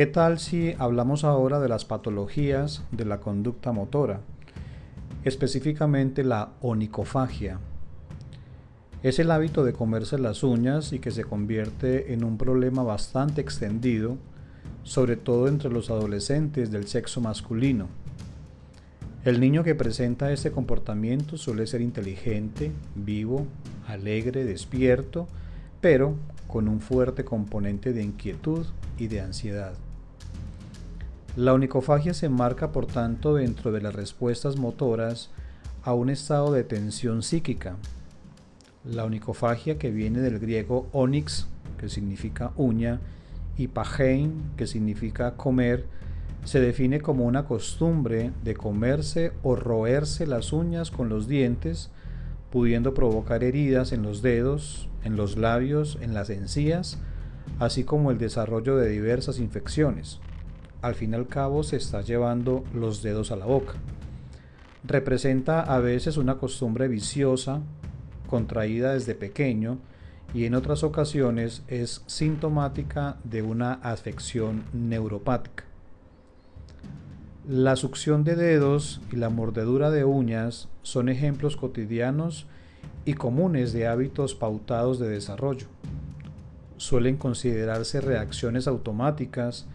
¿Qué 0.00 0.06
tal 0.06 0.38
si 0.38 0.74
hablamos 0.78 1.24
ahora 1.24 1.60
de 1.60 1.68
las 1.68 1.84
patologías 1.84 2.82
de 2.90 3.04
la 3.04 3.20
conducta 3.20 3.70
motora? 3.70 4.20
Específicamente 5.24 6.24
la 6.24 6.52
onicofagia. 6.62 7.58
Es 9.02 9.18
el 9.18 9.30
hábito 9.30 9.62
de 9.62 9.74
comerse 9.74 10.18
las 10.18 10.42
uñas 10.42 10.94
y 10.94 11.00
que 11.00 11.10
se 11.10 11.24
convierte 11.24 12.14
en 12.14 12.24
un 12.24 12.38
problema 12.38 12.82
bastante 12.82 13.42
extendido, 13.42 14.16
sobre 14.84 15.16
todo 15.16 15.48
entre 15.48 15.68
los 15.68 15.90
adolescentes 15.90 16.70
del 16.70 16.86
sexo 16.86 17.20
masculino. 17.20 17.88
El 19.26 19.38
niño 19.38 19.64
que 19.64 19.74
presenta 19.74 20.32
este 20.32 20.50
comportamiento 20.50 21.36
suele 21.36 21.66
ser 21.66 21.82
inteligente, 21.82 22.72
vivo, 22.94 23.44
alegre, 23.86 24.46
despierto, 24.46 25.28
pero 25.82 26.14
con 26.46 26.68
un 26.68 26.80
fuerte 26.80 27.22
componente 27.22 27.92
de 27.92 28.02
inquietud 28.02 28.64
y 28.96 29.08
de 29.08 29.20
ansiedad. 29.20 29.74
La 31.40 31.54
onicofagia 31.54 32.12
se 32.12 32.28
marca, 32.28 32.70
por 32.70 32.84
tanto, 32.84 33.36
dentro 33.36 33.72
de 33.72 33.80
las 33.80 33.94
respuestas 33.94 34.58
motoras 34.58 35.30
a 35.82 35.94
un 35.94 36.10
estado 36.10 36.52
de 36.52 36.64
tensión 36.64 37.22
psíquica. 37.22 37.76
La 38.84 39.06
onicofagia, 39.06 39.78
que 39.78 39.90
viene 39.90 40.20
del 40.20 40.38
griego 40.38 40.86
onyx, 40.92 41.46
que 41.78 41.88
significa 41.88 42.52
uña, 42.56 43.00
y 43.56 43.68
pagein, 43.68 44.50
que 44.58 44.66
significa 44.66 45.38
comer, 45.38 45.86
se 46.44 46.60
define 46.60 47.00
como 47.00 47.24
una 47.24 47.46
costumbre 47.46 48.32
de 48.44 48.54
comerse 48.54 49.32
o 49.42 49.56
roerse 49.56 50.26
las 50.26 50.52
uñas 50.52 50.90
con 50.90 51.08
los 51.08 51.26
dientes, 51.26 51.88
pudiendo 52.50 52.92
provocar 52.92 53.44
heridas 53.44 53.92
en 53.92 54.02
los 54.02 54.20
dedos, 54.20 54.90
en 55.04 55.16
los 55.16 55.38
labios, 55.38 55.96
en 56.02 56.12
las 56.12 56.28
encías, 56.28 56.98
así 57.58 57.84
como 57.84 58.10
el 58.10 58.18
desarrollo 58.18 58.76
de 58.76 58.90
diversas 58.90 59.38
infecciones. 59.38 60.20
Al 60.82 60.94
fin 60.94 61.12
y 61.12 61.14
al 61.16 61.26
cabo 61.26 61.62
se 61.62 61.76
está 61.76 62.00
llevando 62.00 62.64
los 62.74 63.02
dedos 63.02 63.30
a 63.30 63.36
la 63.36 63.44
boca. 63.46 63.74
Representa 64.84 65.60
a 65.60 65.78
veces 65.78 66.16
una 66.16 66.38
costumbre 66.38 66.88
viciosa, 66.88 67.60
contraída 68.26 68.94
desde 68.94 69.14
pequeño, 69.14 69.78
y 70.32 70.44
en 70.44 70.54
otras 70.54 70.82
ocasiones 70.84 71.62
es 71.68 72.02
sintomática 72.06 73.16
de 73.24 73.42
una 73.42 73.74
afección 73.74 74.64
neuropática. 74.72 75.64
La 77.48 77.76
succión 77.76 78.22
de 78.22 78.36
dedos 78.36 79.00
y 79.12 79.16
la 79.16 79.28
mordedura 79.28 79.90
de 79.90 80.04
uñas 80.04 80.68
son 80.82 81.08
ejemplos 81.08 81.56
cotidianos 81.56 82.46
y 83.04 83.14
comunes 83.14 83.72
de 83.72 83.86
hábitos 83.86 84.34
pautados 84.34 84.98
de 84.98 85.08
desarrollo. 85.08 85.66
Suelen 86.76 87.16
considerarse 87.16 88.00
reacciones 88.00 88.68
automáticas 88.68 89.66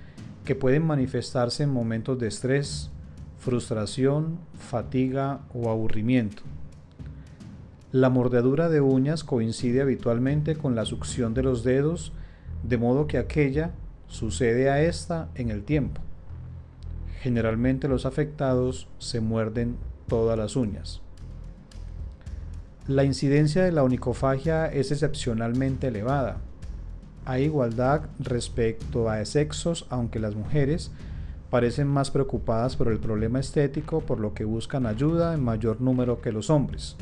que 0.45 0.55
pueden 0.55 0.85
manifestarse 0.85 1.63
en 1.63 1.71
momentos 1.71 2.17
de 2.19 2.27
estrés, 2.27 2.91
frustración, 3.39 4.39
fatiga 4.57 5.41
o 5.53 5.69
aburrimiento. 5.69 6.43
La 7.91 8.09
mordedura 8.09 8.69
de 8.69 8.81
uñas 8.81 9.23
coincide 9.23 9.81
habitualmente 9.81 10.55
con 10.55 10.75
la 10.75 10.85
succión 10.85 11.33
de 11.33 11.43
los 11.43 11.63
dedos, 11.63 12.13
de 12.63 12.77
modo 12.77 13.07
que 13.07 13.17
aquella 13.17 13.71
sucede 14.07 14.69
a 14.69 14.81
esta 14.81 15.29
en 15.35 15.49
el 15.49 15.63
tiempo. 15.63 16.01
Generalmente 17.21 17.87
los 17.87 18.05
afectados 18.05 18.87
se 18.99 19.19
muerden 19.19 19.77
todas 20.07 20.37
las 20.37 20.55
uñas. 20.55 21.01
La 22.87 23.03
incidencia 23.03 23.63
de 23.63 23.71
la 23.71 23.83
onicofagia 23.83 24.67
es 24.67 24.91
excepcionalmente 24.91 25.87
elevada. 25.87 26.37
Hay 27.25 27.45
igualdad 27.45 28.03
respecto 28.19 29.09
a 29.09 29.25
sexos, 29.25 29.87
aunque 29.89 30.19
las 30.19 30.35
mujeres 30.35 30.91
parecen 31.49 31.87
más 31.87 32.11
preocupadas 32.11 32.75
por 32.75 32.87
el 32.87 32.99
problema 32.99 33.39
estético, 33.39 34.01
por 34.01 34.19
lo 34.19 34.33
que 34.33 34.45
buscan 34.45 34.85
ayuda 34.85 35.33
en 35.33 35.43
mayor 35.43 35.81
número 35.81 36.21
que 36.21 36.31
los 36.31 36.51
hombres. 36.51 36.95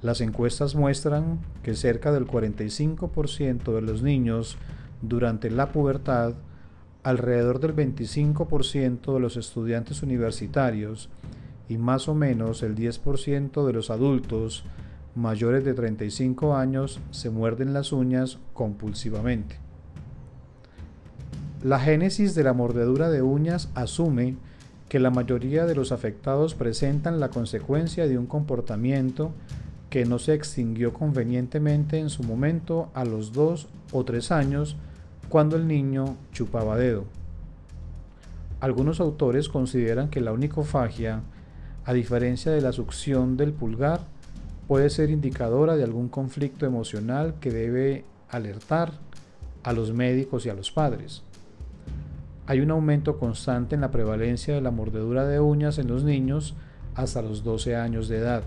Las 0.00 0.20
encuestas 0.20 0.74
muestran 0.74 1.38
que 1.62 1.76
cerca 1.76 2.10
del 2.10 2.26
45% 2.26 3.72
de 3.72 3.82
los 3.82 4.02
niños 4.02 4.56
durante 5.02 5.50
la 5.50 5.70
pubertad, 5.70 6.34
alrededor 7.04 7.60
del 7.60 7.76
25% 7.76 9.14
de 9.14 9.20
los 9.20 9.36
estudiantes 9.36 10.02
universitarios 10.02 11.08
y 11.68 11.78
más 11.78 12.08
o 12.08 12.14
menos 12.14 12.64
el 12.64 12.74
10% 12.74 13.64
de 13.64 13.72
los 13.72 13.90
adultos 13.90 14.64
mayores 15.14 15.64
de 15.64 15.74
35 15.74 16.56
años 16.56 17.00
se 17.10 17.30
muerden 17.30 17.72
las 17.72 17.92
uñas 17.92 18.38
compulsivamente. 18.52 19.56
La 21.62 21.78
génesis 21.78 22.34
de 22.34 22.42
la 22.42 22.52
mordedura 22.52 23.10
de 23.10 23.22
uñas 23.22 23.68
asume 23.74 24.36
que 24.88 24.98
la 24.98 25.10
mayoría 25.10 25.64
de 25.64 25.74
los 25.74 25.92
afectados 25.92 26.54
presentan 26.54 27.20
la 27.20 27.30
consecuencia 27.30 28.06
de 28.06 28.18
un 28.18 28.26
comportamiento 28.26 29.32
que 29.88 30.04
no 30.04 30.18
se 30.18 30.34
extinguió 30.34 30.92
convenientemente 30.92 31.98
en 31.98 32.10
su 32.10 32.22
momento 32.22 32.90
a 32.94 33.04
los 33.04 33.32
dos 33.32 33.68
o 33.92 34.04
tres 34.04 34.32
años 34.32 34.76
cuando 35.28 35.56
el 35.56 35.66
niño 35.66 36.16
chupaba 36.32 36.76
dedo. 36.76 37.04
Algunos 38.60 39.00
autores 39.00 39.48
consideran 39.48 40.08
que 40.08 40.20
la 40.20 40.32
onicofagia 40.32 41.22
a 41.84 41.92
diferencia 41.92 42.52
de 42.52 42.60
la 42.60 42.72
succión 42.72 43.36
del 43.36 43.52
pulgar, 43.52 44.00
puede 44.68 44.90
ser 44.90 45.10
indicadora 45.10 45.76
de 45.76 45.84
algún 45.84 46.08
conflicto 46.08 46.66
emocional 46.66 47.34
que 47.40 47.50
debe 47.50 48.04
alertar 48.28 48.92
a 49.62 49.72
los 49.72 49.92
médicos 49.92 50.46
y 50.46 50.48
a 50.48 50.54
los 50.54 50.70
padres. 50.70 51.22
Hay 52.46 52.60
un 52.60 52.70
aumento 52.70 53.18
constante 53.18 53.74
en 53.74 53.80
la 53.80 53.90
prevalencia 53.90 54.54
de 54.54 54.60
la 54.60 54.70
mordedura 54.70 55.26
de 55.26 55.40
uñas 55.40 55.78
en 55.78 55.88
los 55.88 56.04
niños 56.04 56.54
hasta 56.94 57.22
los 57.22 57.44
12 57.44 57.76
años 57.76 58.08
de 58.08 58.18
edad. 58.18 58.42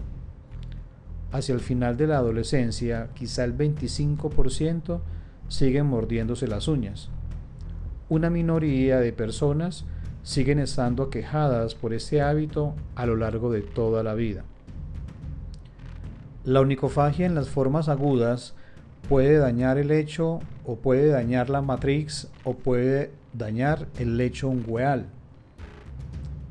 Hacia 1.32 1.56
el 1.56 1.62
final 1.62 1.98
de 1.98 2.08
la 2.08 2.18
adolescencia, 2.18 3.10
quizá 3.14 3.44
el 3.44 3.58
25% 3.58 5.00
siguen 5.48 5.86
mordiéndose 5.86 6.48
las 6.48 6.68
uñas. 6.68 7.10
Una 8.10 8.30
minoría 8.30 9.00
de 9.00 9.14
personas 9.14 9.86
siguen 10.24 10.60
estando 10.60 11.04
aquejadas 11.04 11.76
por 11.76 11.94
este 11.94 12.22
hábito 12.22 12.74
a 12.96 13.06
lo 13.06 13.16
largo 13.16 13.52
de 13.52 13.62
toda 13.62 14.04
la 14.04 14.14
vida. 14.14 14.44
La 16.46 16.62
onicofagia 16.62 17.26
en 17.26 17.34
las 17.34 17.50
formas 17.50 17.90
agudas 17.90 18.54
puede 19.10 19.40
dañar 19.40 19.80
el 19.80 19.88
lecho 19.88 20.42
o 20.64 20.76
puede 20.76 21.08
dañar 21.08 21.50
la 21.50 21.64
matrix 21.64 22.28
o 22.44 22.54
puede 22.54 23.12
dañar 23.34 23.88
el 23.98 24.18
lecho 24.18 24.50
ungueal. 24.50 25.08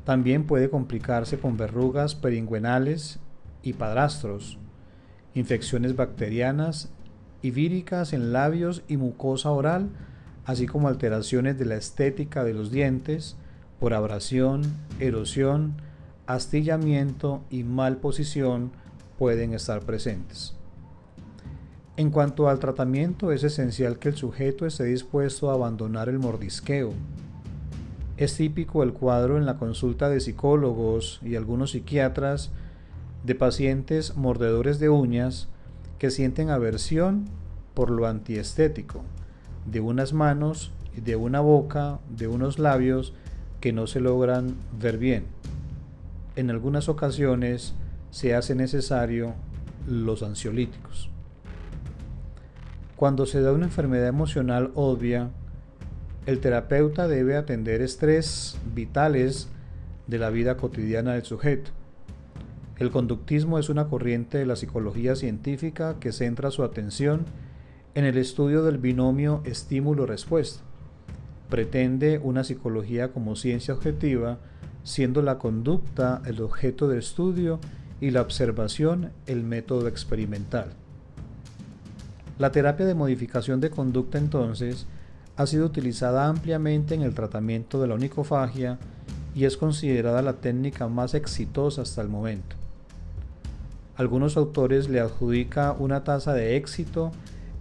También 0.03 0.47
puede 0.47 0.69
complicarse 0.69 1.39
con 1.39 1.55
verrugas 1.55 2.13
peringüenales 2.13 3.19
y 3.63 3.71
padrastros, 3.71 4.59
infecciones 5.33 5.95
bacterianas 5.95 6.89
y 7.41 7.51
víricas 7.51 8.11
en 8.11 8.33
labios 8.33 8.83
y 8.89 8.97
mucosa 8.97 9.51
oral, 9.51 9.87
así 10.43 10.65
como 10.65 10.89
alteraciones 10.89 11.57
de 11.57 11.65
la 11.67 11.75
estética 11.75 12.43
de 12.43 12.53
los 12.53 12.69
dientes, 12.69 13.37
por 13.79 13.93
abrasión, 13.93 14.61
erosión, 14.99 15.75
astillamiento 16.27 17.45
y 17.49 17.63
malposición 17.63 18.71
pueden 19.17 19.53
estar 19.53 19.81
presentes. 19.81 20.55
En 21.97 22.09
cuanto 22.11 22.49
al 22.49 22.59
tratamiento, 22.59 23.31
es 23.31 23.43
esencial 23.43 23.99
que 23.99 24.09
el 24.09 24.15
sujeto 24.15 24.65
esté 24.65 24.83
dispuesto 24.83 25.49
a 25.49 25.53
abandonar 25.53 26.09
el 26.09 26.19
mordisqueo. 26.19 26.91
Es 28.17 28.35
típico 28.35 28.83
el 28.83 28.91
cuadro 28.91 29.37
en 29.37 29.45
la 29.45 29.57
consulta 29.57 30.09
de 30.09 30.19
psicólogos 30.19 31.21
y 31.23 31.35
algunos 31.35 31.71
psiquiatras 31.71 32.51
de 33.23 33.35
pacientes 33.35 34.17
mordedores 34.17 34.79
de 34.79 34.89
uñas 34.89 35.47
que 35.97 36.11
sienten 36.11 36.49
aversión 36.49 37.25
por 37.73 37.89
lo 37.89 38.07
antiestético, 38.07 39.03
de 39.65 39.79
unas 39.79 40.11
manos, 40.11 40.71
de 40.95 41.15
una 41.15 41.39
boca, 41.39 41.99
de 42.09 42.27
unos 42.27 42.59
labios 42.59 43.13
que 43.61 43.73
no 43.73 43.87
se 43.87 44.01
logran 44.01 44.55
ver 44.79 44.97
bien. 44.97 45.25
En 46.35 46.49
algunas 46.49 46.89
ocasiones 46.89 47.73
se 48.15 48.33
hace 48.33 48.55
necesario 48.55 49.33
los 49.89 50.23
ansiolíticos. 50.23 51.09
Cuando 52.95 53.25
se 53.25 53.41
da 53.41 53.51
una 53.51 53.65
enfermedad 53.65 54.07
emocional 54.07 54.71
obvia, 54.73 55.31
el 56.25 56.39
terapeuta 56.39 57.09
debe 57.09 57.35
atender 57.35 57.81
estrés 57.81 58.57
vitales 58.73 59.49
de 60.07 60.17
la 60.17 60.29
vida 60.29 60.55
cotidiana 60.55 61.11
del 61.15 61.25
sujeto. 61.25 61.71
El 62.77 62.89
conductismo 62.89 63.59
es 63.59 63.67
una 63.67 63.89
corriente 63.89 64.37
de 64.37 64.45
la 64.45 64.55
psicología 64.55 65.17
científica 65.17 65.97
que 65.99 66.13
centra 66.13 66.51
su 66.51 66.63
atención 66.63 67.25
en 67.95 68.05
el 68.05 68.17
estudio 68.17 68.63
del 68.63 68.77
binomio 68.77 69.41
estímulo-respuesta 69.43 70.63
pretende 71.49 72.19
una 72.23 72.43
psicología 72.43 73.11
como 73.11 73.35
ciencia 73.35 73.73
objetiva, 73.73 74.39
siendo 74.83 75.21
la 75.21 75.37
conducta 75.37 76.21
el 76.25 76.41
objeto 76.41 76.87
de 76.87 76.99
estudio 76.99 77.59
y 78.01 78.11
la 78.11 78.21
observación 78.21 79.11
el 79.25 79.43
método 79.43 79.87
experimental. 79.87 80.73
La 82.37 82.51
terapia 82.51 82.85
de 82.85 82.95
modificación 82.95 83.61
de 83.61 83.69
conducta 83.69 84.17
entonces 84.17 84.85
ha 85.37 85.47
sido 85.47 85.65
utilizada 85.65 86.27
ampliamente 86.27 86.95
en 86.95 87.01
el 87.01 87.13
tratamiento 87.13 87.81
de 87.81 87.87
la 87.87 87.95
onicofagia 87.95 88.77
y 89.33 89.45
es 89.45 89.57
considerada 89.57 90.21
la 90.21 90.33
técnica 90.33 90.87
más 90.87 91.13
exitosa 91.13 91.81
hasta 91.81 92.01
el 92.01 92.09
momento. 92.09 92.55
Algunos 93.97 94.35
autores 94.35 94.89
le 94.89 94.99
adjudican 94.99 95.75
una 95.79 96.03
tasa 96.03 96.33
de 96.33 96.57
éxito 96.57 97.11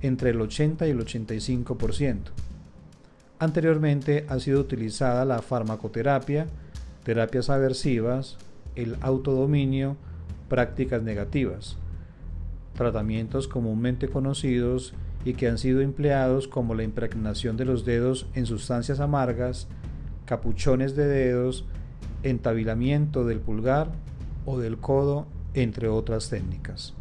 entre 0.02 0.30
el 0.30 0.40
80 0.40 0.86
y 0.86 0.90
el 0.90 0.98
85%. 1.04 2.18
Anteriormente 3.38 4.26
ha 4.28 4.38
sido 4.40 4.60
utilizada 4.60 5.24
la 5.24 5.42
farmacoterapia, 5.42 6.46
terapias 7.04 7.50
aversivas, 7.50 8.36
el 8.74 8.96
autodominio, 9.00 9.96
prácticas 10.54 11.02
negativas, 11.02 11.76
tratamientos 12.74 13.48
comúnmente 13.48 14.06
conocidos 14.06 14.94
y 15.24 15.34
que 15.34 15.48
han 15.48 15.58
sido 15.58 15.80
empleados 15.80 16.46
como 16.46 16.76
la 16.76 16.84
impregnación 16.84 17.56
de 17.56 17.64
los 17.64 17.84
dedos 17.84 18.28
en 18.34 18.46
sustancias 18.46 19.00
amargas, 19.00 19.66
capuchones 20.26 20.94
de 20.94 21.08
dedos, 21.08 21.64
entabilamiento 22.22 23.24
del 23.24 23.40
pulgar 23.40 23.90
o 24.46 24.60
del 24.60 24.78
codo, 24.78 25.26
entre 25.54 25.88
otras 25.88 26.30
técnicas. 26.30 26.94